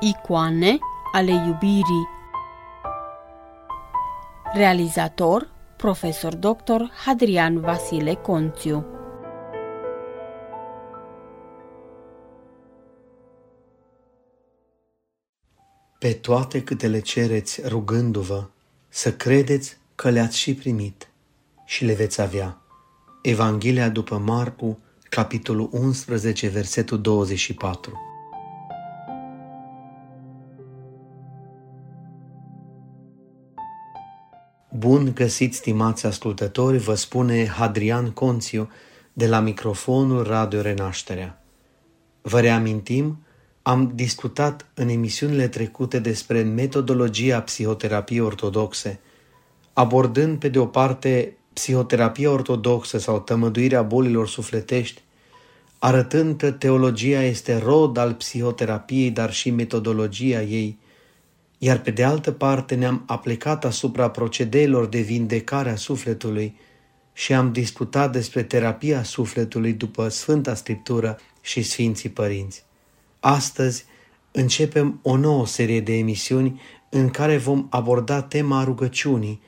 [0.00, 0.78] Icoane
[1.12, 2.08] ale iubirii
[4.54, 6.82] Realizator Profesor Dr.
[7.04, 8.86] Hadrian Vasile Conțiu
[15.98, 18.48] Pe toate câte le cereți rugându-vă,
[18.88, 21.10] să credeți că le-ați și primit
[21.64, 22.60] și le veți avea.
[23.22, 24.78] Evanghelia după Marcu,
[25.08, 28.07] capitolul 11, versetul 24.
[34.70, 38.70] Bun găsit, stimați ascultători, vă spune Hadrian Conțiu
[39.12, 41.42] de la microfonul Radio Renașterea.
[42.22, 43.18] Vă reamintim,
[43.62, 49.00] am discutat în emisiunile trecute despre metodologia psihoterapiei ortodoxe,
[49.72, 55.02] abordând pe de o parte psihoterapia ortodoxă sau tămăduirea bolilor sufletești,
[55.78, 60.78] arătând că teologia este rod al psihoterapiei, dar și metodologia ei–
[61.58, 66.56] iar pe de altă parte ne-am aplicat asupra procedeilor de vindecare a sufletului
[67.12, 72.64] și am discutat despre terapia sufletului după Sfânta Scriptură și Sfinții Părinți.
[73.20, 73.84] Astăzi
[74.32, 76.60] începem o nouă serie de emisiuni
[76.90, 79.40] în care vom aborda tema rugăciunii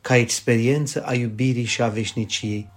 [0.00, 2.68] ca experiență a iubirii și a veșniciei.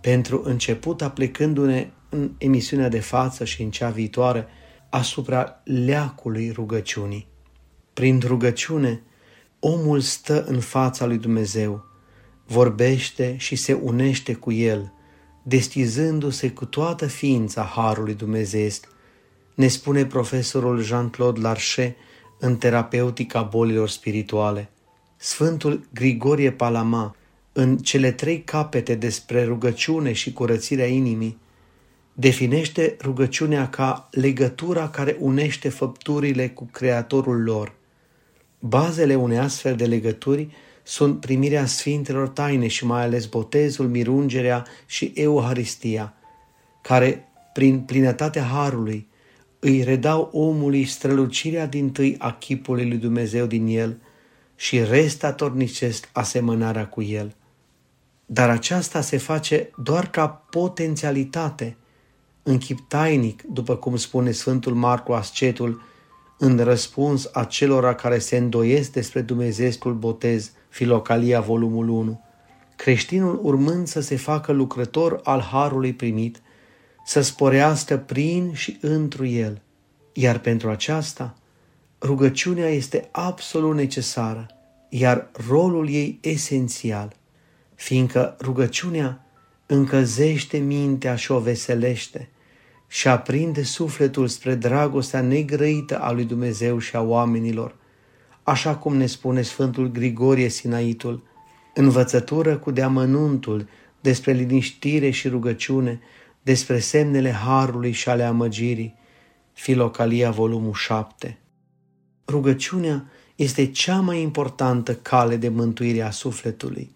[0.00, 4.46] Pentru început, aplicându-ne în emisiunea de față și în cea viitoare
[4.90, 7.32] asupra leacului rugăciunii.
[7.94, 9.02] Prin rugăciune,
[9.60, 11.84] omul stă în fața lui Dumnezeu,
[12.46, 14.92] vorbește și se unește cu El,
[15.42, 18.68] deschizându-se cu toată ființa Harului Dumnezeu.
[19.54, 21.94] ne spune profesorul Jean-Claude Larcher
[22.38, 24.70] în terapeutica bolilor spirituale.
[25.16, 27.16] Sfântul Grigorie Palama,
[27.52, 31.38] în cele trei capete despre rugăciune și curățirea inimii,
[32.12, 37.72] definește rugăciunea ca legătura care unește făpturile cu Creatorul lor–
[38.66, 40.48] Bazele unei astfel de legături
[40.82, 46.14] sunt primirea Sfintelor Taine și mai ales botezul, mirungerea și Euharistia,
[46.82, 49.08] care, prin plinătatea Harului,
[49.58, 54.00] îi redau omului strălucirea din tâi a chipului lui Dumnezeu din el
[54.56, 57.34] și restatornicesc asemănarea cu el.
[58.26, 61.76] Dar aceasta se face doar ca potențialitate,
[62.42, 65.82] în chip tainic, după cum spune Sfântul Marcu Ascetul,
[66.38, 72.20] în răspuns acelora care se îndoiesc despre Dumnezeescul botez, Filocalia, volumul 1,
[72.76, 76.42] creștinul urmând să se facă lucrător al harului primit,
[77.04, 79.62] să sporească prin și întru el,
[80.12, 81.34] iar pentru aceasta
[82.02, 84.46] rugăciunea este absolut necesară,
[84.88, 87.16] iar rolul ei esențial,
[87.74, 89.26] fiindcă rugăciunea
[89.66, 92.28] încălzește mintea și o veselește,
[92.94, 97.76] și aprinde sufletul spre dragostea negrăită a lui Dumnezeu și a oamenilor,
[98.42, 101.22] așa cum ne spune Sfântul Grigorie Sinaitul,
[101.74, 103.68] învățătură cu deamănuntul
[104.00, 106.00] despre liniștire și rugăciune,
[106.42, 108.94] despre semnele harului și ale amăgirii,
[109.52, 111.38] Filocalia, volumul 7.
[112.28, 116.90] Rugăciunea este cea mai importantă cale de mântuire a sufletului,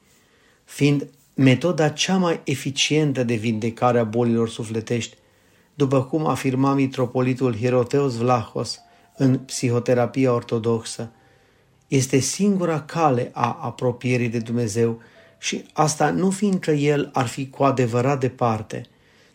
[0.65, 5.17] fiind metoda cea mai eficientă de vindecare a bolilor sufletești
[5.79, 8.79] după cum afirma mitropolitul Hieroteos Vlahos
[9.17, 11.11] în psihoterapia ortodoxă,
[11.89, 15.01] este singura cale a apropierii de Dumnezeu
[15.39, 18.87] și asta nu fiindcă El ar fi cu adevărat departe,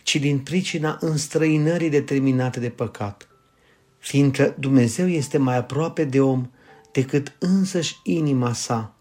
[0.02, 3.28] ci din pricina înstrăinării determinate de păcat,
[4.00, 6.50] fiindcă Dumnezeu este mai aproape de om
[6.92, 8.96] decât însăși inima sa.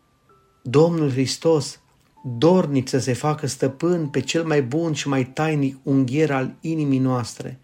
[0.63, 1.81] Domnul Hristos
[2.23, 6.99] dornic să se facă stăpân pe cel mai bun și mai tainic unghier al inimii
[6.99, 7.59] noastre,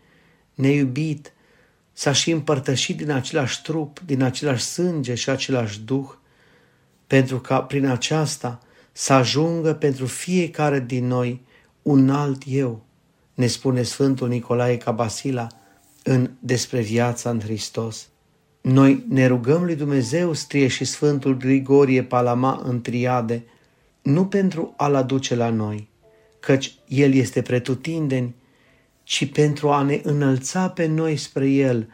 [0.54, 1.32] neiubit,
[1.92, 6.08] s-a și împărtășit din același trup, din același sânge și același duh,
[7.06, 8.60] pentru ca prin aceasta
[8.92, 11.46] să ajungă pentru fiecare din noi
[11.82, 12.84] un alt eu,
[13.34, 15.46] ne spune Sfântul Nicolae Cabasila
[16.02, 18.08] în Despre viața în Hristos.
[18.60, 23.44] Noi ne rugăm lui Dumnezeu, strie și Sfântul Grigorie Palama în triade,
[24.08, 25.88] nu pentru a-L aduce la noi,
[26.40, 28.34] căci El este pretutindeni,
[29.02, 31.88] ci pentru a ne înălța pe noi spre El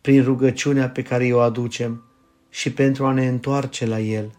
[0.00, 2.04] prin rugăciunea pe care o aducem
[2.50, 4.30] și pentru a ne întoarce la El.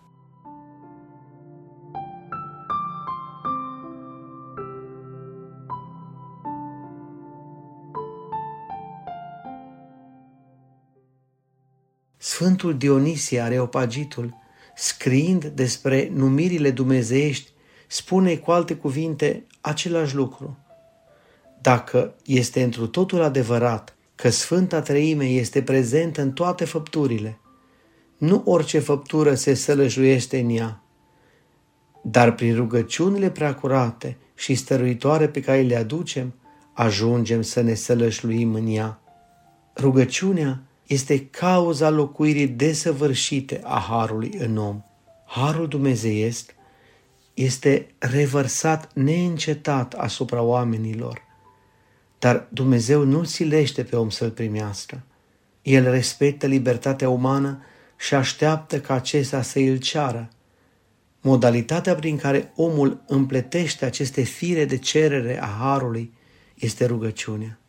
[12.17, 14.43] Sfântul Dionisie Areopagitul
[14.75, 17.51] scriind despre numirile dumnezeiești,
[17.87, 20.57] spune cu alte cuvinte același lucru.
[21.61, 27.39] Dacă este întru totul adevărat că Sfânta Treime este prezentă în toate făpturile.
[28.17, 30.83] Nu orice făptură se sălăjuiește în ea,
[32.03, 36.33] dar prin rugăciunile preacurate și stăruitoare pe care le aducem,
[36.73, 39.01] ajungem să ne sălășluim în ea.
[39.77, 44.81] Rugăciunea este cauza locuirii desăvârșite a Harului în om.
[45.25, 46.55] Harul dumnezeiesc
[47.33, 51.21] este revărsat neîncetat asupra oamenilor,
[52.19, 55.03] dar Dumnezeu nu silește pe om să-l primească.
[55.61, 57.63] El respectă libertatea umană
[57.97, 60.29] și așteaptă ca acesta să îl ceară.
[61.21, 66.13] Modalitatea prin care omul împletește aceste fire de cerere a Harului
[66.55, 67.59] este rugăciunea.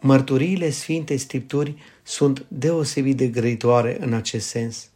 [0.00, 4.90] Mărturiile Sfintei Scripturi sunt deosebit de grăitoare în acest sens.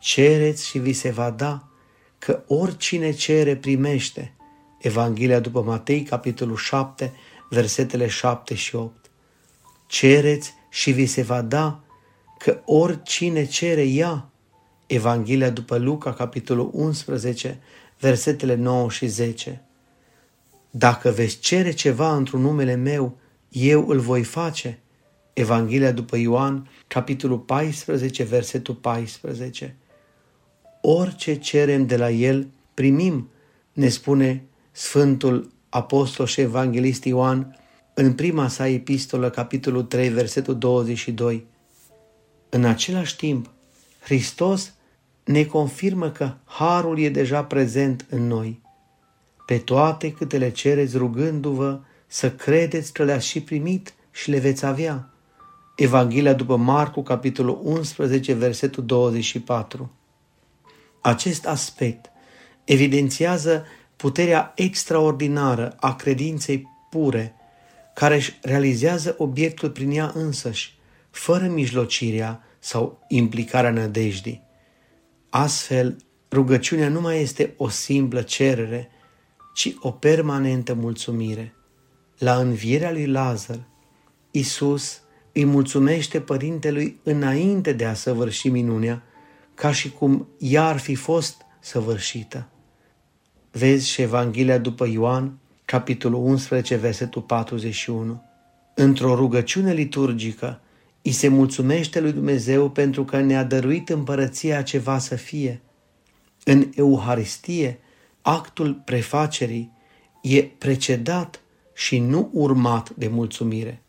[0.00, 1.68] Cereți și vi se va da,
[2.18, 4.34] că oricine cere primește.
[4.80, 7.12] Evanghelia după Matei, capitolul 7,
[7.50, 9.10] versetele 7 și 8.
[9.86, 11.80] Cereți și vi se va da,
[12.38, 14.30] că oricine cere ia.
[14.86, 17.60] Evanghelia după Luca, capitolul 11,
[17.98, 19.64] versetele 9 și 10.
[20.70, 23.19] Dacă veți cere ceva într-un numele meu,
[23.50, 24.78] eu îl voi face.
[25.32, 29.76] Evanghelia după Ioan, capitolul 14, versetul 14.
[30.80, 33.30] Orice cerem de la El, primim,
[33.72, 37.56] ne spune Sfântul Apostol și Evanghelist Ioan
[37.94, 41.46] în prima sa epistolă, capitolul 3, versetul 22.
[42.48, 43.50] În același timp,
[44.00, 44.74] Hristos
[45.24, 48.62] ne confirmă că Harul e deja prezent în noi.
[49.46, 51.80] Pe toate câte le cereți rugându-vă,
[52.12, 55.10] să credeți că le-ați și primit și le veți avea.
[55.76, 59.92] Evanghelia după Marcu, capitolul 11, versetul 24.
[61.00, 62.10] Acest aspect
[62.64, 63.66] evidențiază
[63.96, 67.34] puterea extraordinară a credinței pure,
[67.94, 70.78] care își realizează obiectul prin ea însăși,
[71.10, 74.42] fără mijlocirea sau implicarea nădejdii.
[75.28, 75.96] Astfel,
[76.32, 78.90] rugăciunea nu mai este o simplă cerere,
[79.54, 81.54] ci o permanentă mulțumire.
[82.20, 83.60] La învierea lui Lazar,
[84.30, 85.00] Isus
[85.32, 89.02] îi mulțumește părintelui înainte de a săvârși minunea,
[89.54, 92.48] ca și cum ea ar fi fost săvârșită.
[93.50, 98.22] Vezi și Evanghelia după Ioan, capitolul 11, versetul 41.
[98.74, 100.60] Într-o rugăciune liturgică,
[101.02, 105.60] îi se mulțumește lui Dumnezeu pentru că ne-a dăruit împărăția ceva să fie.
[106.44, 107.78] În Euharistie,
[108.20, 109.72] actul prefacerii
[110.22, 111.40] e precedat
[111.80, 113.82] și nu urmat de mulțumire.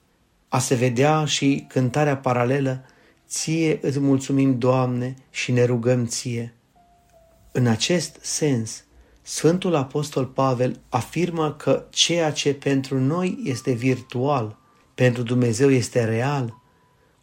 [0.48, 2.86] A se vedea și cântarea paralelă,
[3.28, 6.54] Ție îți mulțumim, Doamne, și ne rugăm Ție.
[7.52, 8.84] În acest sens,
[9.22, 14.58] Sfântul Apostol Pavel afirmă că ceea ce pentru noi este virtual,
[14.96, 16.62] pentru Dumnezeu este real,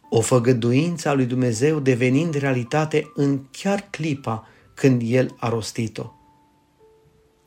[0.09, 6.18] o făgăduință a lui Dumnezeu devenind realitate în chiar clipa când El a rostit-o.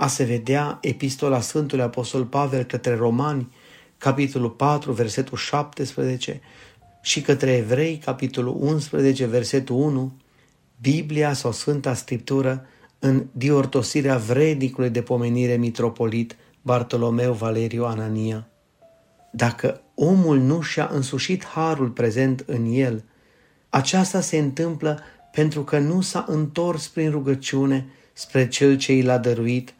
[0.02, 3.52] A se vedea epistola Sfântului Apostol Pavel către Romani,
[3.98, 6.40] capitolul 4, versetul 17,
[7.02, 10.16] și către Evrei, capitolul 11, versetul 1,
[10.80, 12.66] Biblia sau Sfânta Scriptură
[12.98, 18.48] în diortosirea vrednicului de pomenire mitropolit Bartolomeu Valeriu Anania.
[19.32, 23.04] Dacă omul nu și-a însușit harul prezent în el,
[23.68, 24.98] aceasta se întâmplă
[25.32, 29.74] pentru că nu s-a întors prin rugăciune spre cel ce i l-a dăruit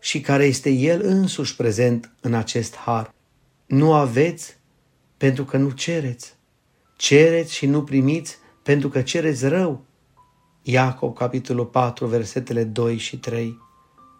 [0.00, 3.14] și care este el însuși prezent în acest har.
[3.66, 4.56] Nu aveți
[5.16, 6.36] pentru că nu cereți.
[6.96, 9.84] Cereți și nu primiți pentru că cereți rău.
[10.62, 13.58] Iacob, capitolul 4, versetele 2 și 3.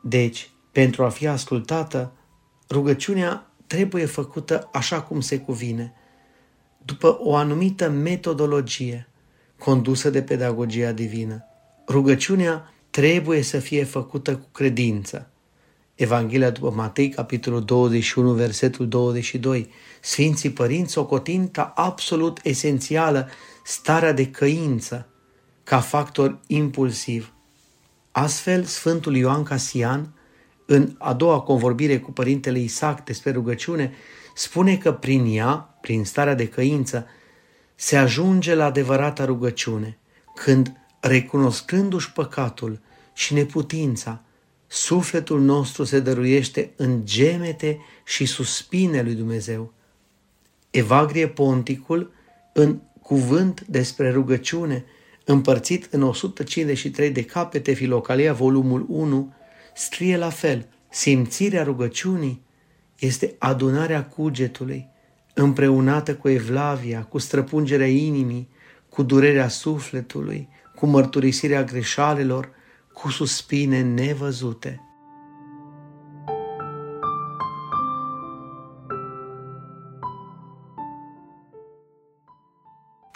[0.03, 2.13] Deci, pentru a fi ascultată,
[2.71, 5.93] rugăciunea trebuie făcută așa cum se cuvine,
[6.85, 9.09] după o anumită metodologie
[9.59, 11.45] condusă de pedagogia divină.
[11.89, 15.31] Rugăciunea trebuie să fie făcută cu credință.
[15.99, 19.71] Evanghelia după Matei, capitolul 21, versetul 22.
[20.01, 23.29] Sfinții părinți cotind ca absolut esențială
[23.65, 25.09] starea de căință,
[25.65, 27.33] ca factor impulsiv.
[28.11, 30.15] Astfel, Sfântul Ioan Casian
[30.67, 33.93] în a doua convorbire cu părintele Isaac despre rugăciune,
[34.35, 37.07] spune că prin ea, prin starea de căință,
[37.75, 39.99] se ajunge la adevărata rugăciune,
[40.35, 42.81] când, recunoscându-și păcatul
[43.13, 44.23] și neputința,
[44.69, 49.73] sufletul nostru se dăruiește în gemete și suspine lui Dumnezeu.
[50.71, 52.13] Evagrie Ponticul,
[52.53, 54.85] în cuvânt despre rugăciune,
[55.25, 59.35] împărțit în 153 de capete, Filocalia, volumul 1,
[59.75, 62.43] scrie la fel, simțirea rugăciunii
[62.99, 64.89] este adunarea cugetului,
[65.35, 68.49] împreunată cu evlavia, cu străpungerea inimii,
[68.89, 72.51] cu durerea sufletului, cu mărturisirea greșalelor,
[73.01, 74.81] cu suspine nevăzute.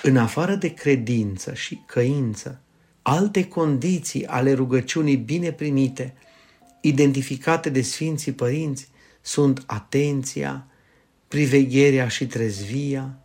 [0.03, 2.63] În afară de credință și căință,
[3.03, 6.15] alte condiții ale rugăciunii bine primite,
[6.81, 8.89] identificate de Sfinții Părinți,
[9.21, 10.67] sunt atenția,
[11.29, 13.19] privegherea și trezvia,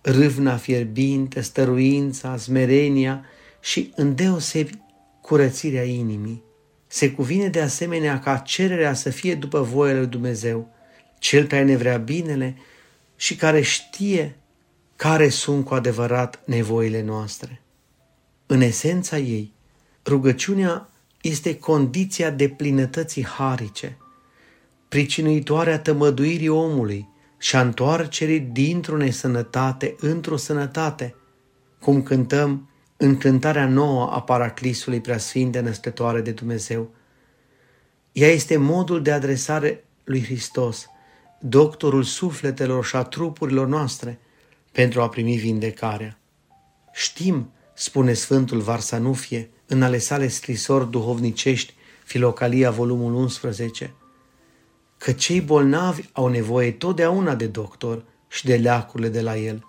[0.00, 3.24] râvna fierbinte, stăruința, smerenia
[3.60, 4.88] și îndeosebi
[5.30, 6.42] curățirea inimii.
[6.86, 10.74] Se cuvine de asemenea ca cererea să fie după voia lui Dumnezeu,
[11.18, 12.56] cel care ne vrea binele
[13.16, 14.36] și care știe
[14.96, 17.62] care sunt cu adevărat nevoile noastre.
[18.46, 19.52] În esența ei,
[20.06, 23.98] rugăciunea este condiția de plinătății harice,
[24.88, 27.08] pricinuitoarea tămăduirii omului
[27.38, 31.14] și a întoarcerii dintr-o nesănătate într-o sănătate,
[31.80, 32.69] cum cântăm
[33.02, 36.90] în cântarea nouă a Paraclisului Preasfinte Născătoare de Dumnezeu.
[38.12, 40.86] Ea este modul de adresare lui Hristos,
[41.40, 44.18] doctorul sufletelor și a trupurilor noastre,
[44.72, 46.18] pentru a primi vindecarea.
[46.92, 53.94] Știm, spune Sfântul Varsanufie, în ale sale scrisori duhovnicești, Filocalia, volumul 11,
[54.98, 59.64] că cei bolnavi au nevoie totdeauna de doctor și de leacurile de la el.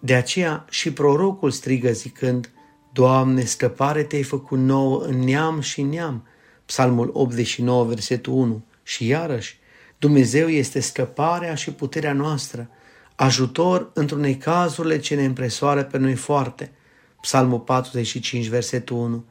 [0.00, 2.50] De aceea și prorocul strigă zicând,
[2.92, 6.26] Doamne, scăpare te-ai făcut nouă în neam și neam,
[6.64, 9.58] Psalmul 89, versetul 1, și iarăși,
[9.98, 12.70] Dumnezeu este scăparea și puterea noastră,
[13.14, 16.70] ajutor într-unei cazurile ce ne împresoară pe noi foarte,
[17.20, 19.24] Psalmul 45, versetul 1.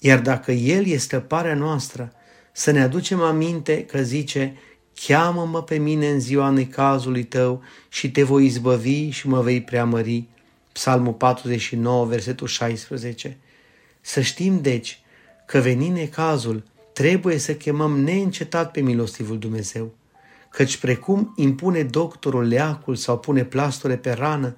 [0.00, 2.12] Iar dacă El este scăparea noastră,
[2.52, 4.56] să ne aducem aminte că zice,
[4.94, 10.24] cheamă-mă pe mine în ziua necazului tău și te voi izbăvi și mă vei preamări.
[10.72, 13.36] Psalmul 49, versetul 16.
[14.00, 15.00] Să știm, deci,
[15.46, 19.94] că venind necazul, trebuie să chemăm neîncetat pe milostivul Dumnezeu,
[20.50, 24.56] căci precum impune doctorul leacul sau pune plasture pe rană,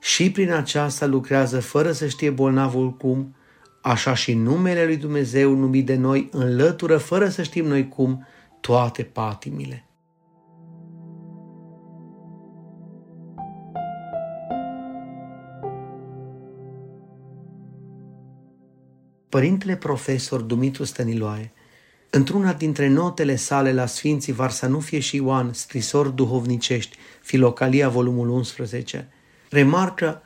[0.00, 3.34] și prin aceasta lucrează fără să știe bolnavul cum,
[3.80, 8.26] așa și numele lui Dumnezeu numit de noi înlătură fără să știm noi cum
[8.60, 9.84] toate patimile.
[19.28, 21.52] Părintele profesor Dumitru Stăniloae,
[22.10, 29.08] într-una dintre notele sale la Sfinții Varsanufie și Ioan, scrisori duhovnicești, Filocalia, volumul 11,
[29.50, 30.22] remarcă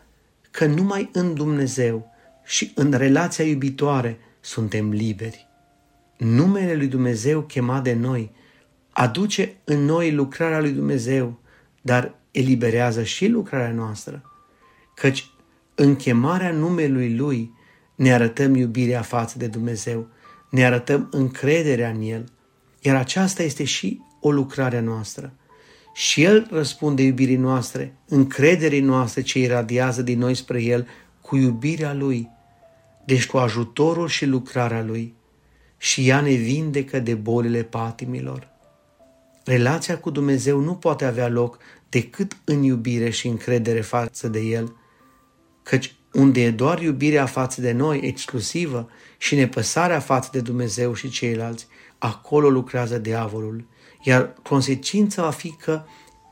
[0.50, 2.10] că numai în Dumnezeu
[2.44, 5.43] și în relația iubitoare suntem liberi.
[6.24, 8.30] Numele lui Dumnezeu chemat de noi
[8.90, 11.40] aduce în noi lucrarea lui Dumnezeu,
[11.82, 14.22] dar eliberează și lucrarea noastră,
[14.94, 15.30] căci
[15.74, 17.52] în chemarea numelui Lui
[17.94, 20.08] ne arătăm iubirea față de Dumnezeu,
[20.50, 22.24] ne arătăm încrederea în El,
[22.80, 25.32] iar aceasta este și o lucrare a noastră.
[25.94, 30.86] Și El răspunde iubirii noastre, încrederii noastre ce iradiază din noi spre El
[31.20, 32.28] cu iubirea Lui,
[33.04, 35.22] deci cu ajutorul și lucrarea Lui.
[35.84, 38.48] Și ea ne vindecă de bolile patimilor.
[39.44, 44.76] Relația cu Dumnezeu nu poate avea loc decât în iubire și încredere față de El,
[45.62, 51.08] căci unde e doar iubirea față de noi, exclusivă, și nepăsarea față de Dumnezeu și
[51.08, 51.66] ceilalți,
[51.98, 53.66] acolo lucrează diavolul.
[54.02, 55.82] Iar consecința va fi că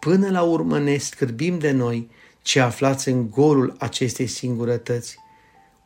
[0.00, 2.10] până la urmă ne scârbim de noi
[2.42, 5.16] ce aflați în golul acestei singurătăți,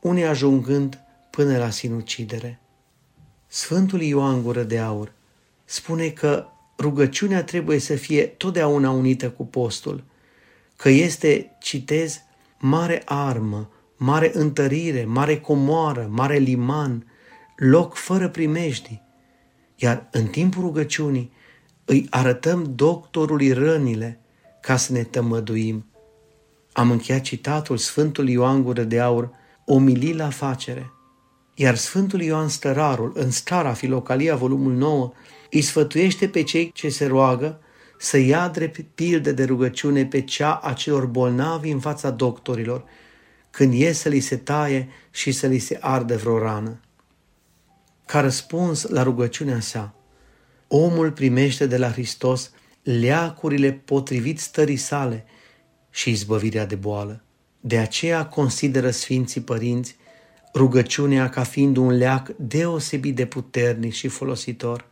[0.00, 0.98] unii ajungând
[1.30, 2.60] până la sinucidere.
[3.46, 5.12] Sfântul Ioan Gură de Aur
[5.64, 6.46] spune că
[6.78, 10.04] rugăciunea trebuie să fie totdeauna unită cu postul,
[10.76, 12.20] că este, citez,
[12.58, 17.06] mare armă, mare întărire, mare comoară, mare liman,
[17.56, 19.02] loc fără primejdii.
[19.76, 21.32] Iar în timpul rugăciunii
[21.84, 24.20] îi arătăm doctorului rănile
[24.60, 25.86] ca să ne tămăduim.
[26.72, 29.30] Am încheiat citatul Sfântul Ioan Gură de Aur,
[29.64, 30.90] omilii la facere.
[31.58, 35.12] Iar Sfântul Ioan Stărarul, în Stara Filocalia, volumul 9,
[35.50, 37.60] îi sfătuiește pe cei ce se roagă
[37.98, 42.84] să ia drept pilde de rugăciune pe cea a celor bolnavi în fața doctorilor,
[43.50, 46.80] când e să li se taie și să li se ardă vreo rană.
[48.06, 49.94] Ca răspuns la rugăciunea sa,
[50.68, 52.50] omul primește de la Hristos
[52.82, 55.24] leacurile potrivit stării sale
[55.90, 57.24] și izbăvirea de boală.
[57.60, 59.96] De aceea consideră Sfinții Părinți
[60.56, 64.84] rugăciunea ca fiind un leac deosebit de puternic și folositor–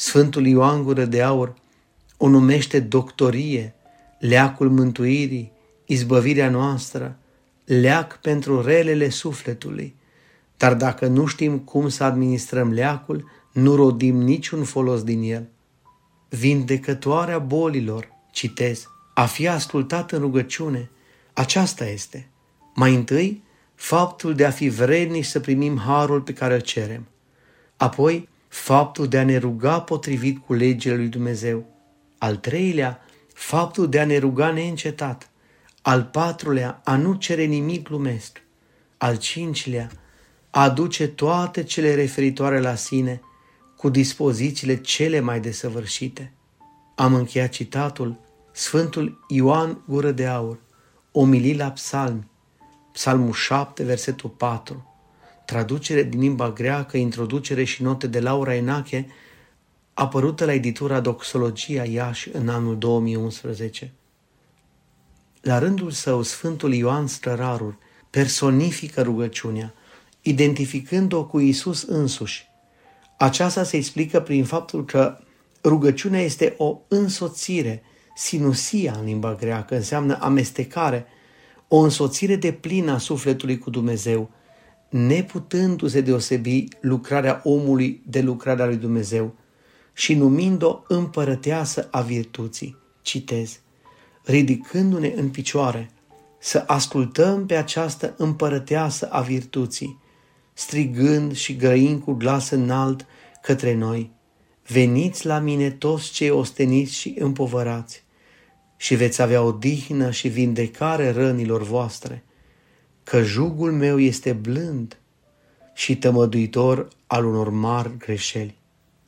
[0.00, 1.54] Sfântul Ioan Gură de Aur
[2.16, 3.74] o numește doctorie,
[4.18, 5.52] leacul mântuirii,
[5.84, 7.18] izbăvirea noastră,
[7.64, 9.94] leac pentru relele sufletului.
[10.56, 15.48] Dar dacă nu știm cum să administrăm leacul, nu rodim niciun folos din el.
[16.28, 20.90] Vindecătoarea bolilor, citez, a fi ascultat în rugăciune,
[21.32, 22.28] aceasta este.
[22.74, 23.42] Mai întâi,
[23.80, 27.06] faptul de a fi vrednici să primim harul pe care îl cerem.
[27.76, 31.64] Apoi, faptul de a ne ruga potrivit cu legile lui Dumnezeu.
[32.18, 33.00] Al treilea,
[33.34, 35.30] faptul de a ne ruga neîncetat.
[35.82, 38.42] Al patrulea, a nu cere nimic lumesc.
[38.96, 39.90] Al cincilea,
[40.50, 43.20] a aduce toate cele referitoare la sine
[43.76, 46.32] cu dispozițiile cele mai desăvârșite.
[46.94, 48.20] Am încheiat citatul
[48.52, 50.58] Sfântul Ioan Gură de Aur,
[51.12, 52.28] omilii la psalmi,
[52.92, 54.84] psalmul 7, versetul 4,
[55.44, 59.06] traducere din limba greacă, introducere și note de Laura Enache,
[59.94, 63.92] apărută la editura Doxologia Iași în anul 2011.
[65.40, 67.78] La rândul său, Sfântul Ioan Strărarul
[68.10, 69.74] personifică rugăciunea,
[70.22, 72.48] identificând-o cu Isus însuși.
[73.18, 75.18] Aceasta se explică prin faptul că
[75.64, 77.82] rugăciunea este o însoțire,
[78.16, 81.06] sinusia în limba greacă, înseamnă amestecare,
[81.72, 84.30] o însoțire de plină a sufletului cu Dumnezeu,
[84.88, 89.34] neputându-se deosebi lucrarea omului de lucrarea lui Dumnezeu
[89.92, 92.76] și numind-o împărăteasă a virtuții.
[93.02, 93.60] Citez,
[94.24, 95.90] ridicându-ne în picioare,
[96.38, 99.98] să ascultăm pe această împărăteasă a virtuții,
[100.52, 103.06] strigând și grăind cu glas înalt
[103.42, 104.10] către noi,
[104.66, 108.04] veniți la mine toți cei osteniți și împovărați,
[108.80, 112.24] și veți avea odihnă și vindecare rănilor voastre,
[113.02, 114.98] că jugul meu este blând
[115.74, 118.56] și tămăduitor al unor mari greșeli.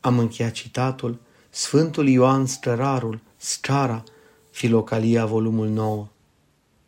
[0.00, 4.04] Am încheiat citatul Sfântul Ioan Strărarul, Scara,
[4.50, 6.08] Filocalia, volumul 9.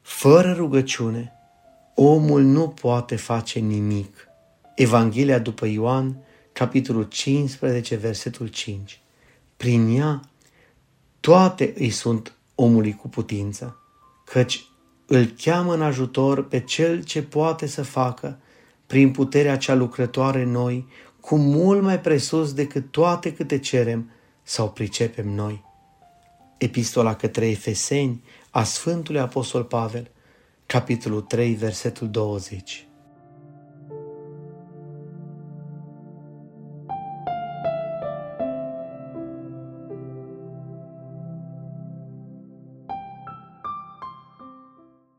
[0.00, 1.32] Fără rugăciune,
[1.94, 4.28] omul nu poate face nimic.
[4.74, 6.16] Evanghelia după Ioan,
[6.52, 9.00] capitolul 15, versetul 5.
[9.56, 10.20] Prin ea,
[11.20, 13.76] toate îi sunt omului cu putință,
[14.24, 14.64] căci
[15.06, 18.38] îl cheamă în ajutor pe cel ce poate să facă,
[18.86, 20.86] prin puterea cea lucrătoare noi,
[21.20, 24.10] cu mult mai presus decât toate câte cerem
[24.42, 25.62] sau pricepem noi.
[26.58, 30.10] Epistola către Efeseni a Sfântului Apostol Pavel,
[30.66, 32.88] capitolul 3, versetul 20.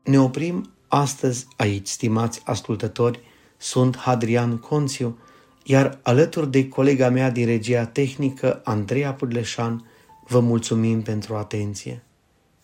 [0.06, 3.20] Ne oprim astăzi aici, stimați ascultători,
[3.56, 5.18] sunt Hadrian Conțiu,
[5.64, 9.90] iar alături de colega mea din regia tehnică, Andreea Pudleșan,
[10.26, 12.02] vă mulțumim pentru atenție.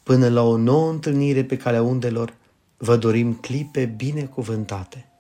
[0.03, 2.35] Până la o nouă întâlnire pe calea undelor,
[2.77, 5.12] vă dorim clipe binecuvântate.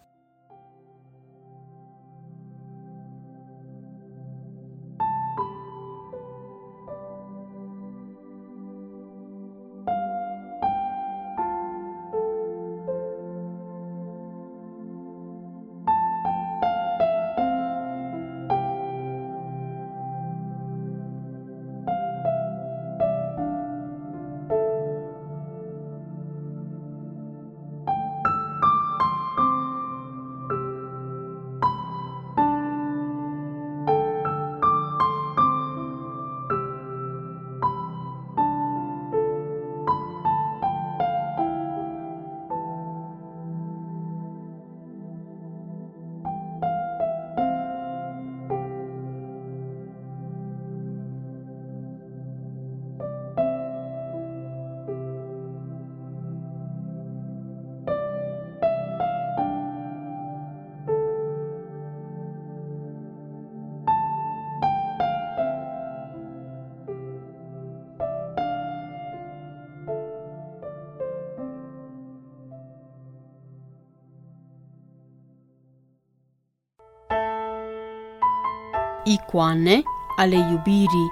[79.05, 79.83] Icoane
[80.17, 81.11] ale iubirii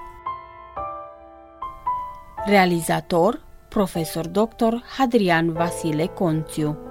[2.46, 4.83] Realizator Profesor Dr.
[4.96, 6.89] Hadrian Vasile Conțiu